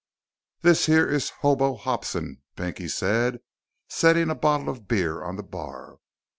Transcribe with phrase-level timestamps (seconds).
[0.61, 3.39] "This here is Hobo Hobson," Pinky said,
[3.87, 5.99] setting a bottle of beer on the bar.